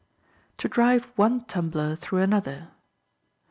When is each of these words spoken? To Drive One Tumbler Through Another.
To 0.57 0.67
Drive 0.67 1.05
One 1.15 1.45
Tumbler 1.45 1.95
Through 1.95 2.21
Another. 2.23 2.69